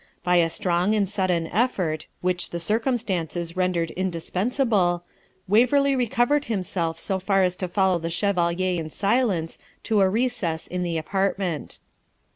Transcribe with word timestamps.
By 0.23 0.37
a 0.37 0.49
strong 0.49 0.95
and 0.95 1.07
sudden 1.07 1.45
effort; 1.49 2.07
which 2.21 2.49
the 2.49 2.59
circumstances 2.59 3.55
rendered 3.55 3.91
indispensable, 3.91 5.03
Waverley 5.47 5.95
recovered 5.95 6.45
himself 6.45 6.97
so 6.97 7.19
far 7.19 7.43
as 7.43 7.55
to 7.57 7.67
follow 7.67 7.99
the 7.99 8.09
Chevalier 8.09 8.81
in 8.81 8.89
silence 8.89 9.59
to 9.83 10.01
a 10.01 10.09
recess 10.09 10.65
in 10.65 10.81
the 10.81 10.97
apartment. 10.97 11.77